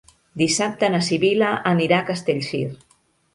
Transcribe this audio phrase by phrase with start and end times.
[0.41, 2.65] Dissabte na Sibil·la anirà a Castellcir.